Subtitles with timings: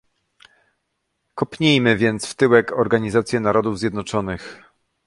[1.35, 4.59] Kopnijmy więc w tyłek Organizację Narodów Zjednoczonych